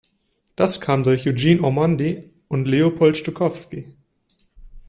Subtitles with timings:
[0.55, 3.93] Das kam durch Eugene Ormandy und Leopold Stokowski.